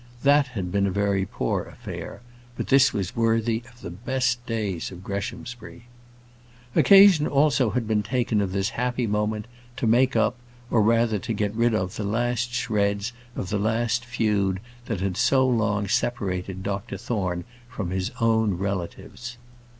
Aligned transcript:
That 0.23 0.47
had 0.57 0.71
been 0.71 0.87
a 0.87 0.91
very 0.91 1.27
poor 1.27 1.61
affair, 1.63 2.21
but 2.57 2.69
this 2.69 2.91
was 2.91 3.15
worthy 3.15 3.61
of 3.71 3.81
the 3.81 3.91
best 3.91 4.43
days 4.47 4.89
of 4.89 5.03
Greshamsbury. 5.03 5.83
Occasion 6.75 7.27
also 7.27 7.69
had 7.69 7.87
been 7.87 8.01
taken 8.01 8.41
of 8.41 8.51
this 8.51 8.69
happy 8.69 9.05
moment 9.05 9.45
to 9.77 9.85
make 9.85 10.15
up, 10.15 10.37
or 10.71 10.81
rather 10.81 11.19
to 11.19 11.33
get 11.33 11.53
rid 11.53 11.75
of 11.75 11.97
the 11.97 12.03
last 12.03 12.51
shreds 12.51 13.13
of 13.35 13.49
the 13.49 13.59
last 13.59 14.03
feud 14.03 14.59
that 14.87 15.01
had 15.01 15.17
so 15.17 15.47
long 15.47 15.87
separated 15.87 16.63
Dr 16.63 16.97
Thorne 16.97 17.43
from 17.69 17.91
his 17.91 18.11
own 18.19 18.55
relatives. 18.55 19.37